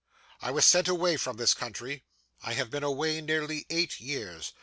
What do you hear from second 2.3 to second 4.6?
I have been away nearly eight years.